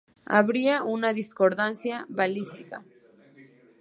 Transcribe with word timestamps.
Habría 0.25 0.81
una 0.81 1.13
discordancia 1.13 2.07
balística. 2.09 2.83